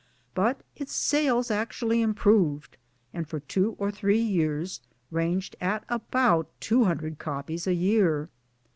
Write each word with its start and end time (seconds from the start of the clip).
but 0.33 0.61
its 0.75 0.91
sales 0.93 1.51
Actually 1.51 2.01
improved, 2.01 2.75
and 3.13 3.27
for 3.29 3.39
two 3.39 3.75
or 3.77 3.91
three 3.91 4.17
years 4.19 4.81
ranged 5.11 5.55
at 5.61 5.83
about 5.89 6.49
two 6.59 6.85
hundred 6.85 7.19
copies 7.19 7.67
a 7.67 7.75
year. 7.75 8.27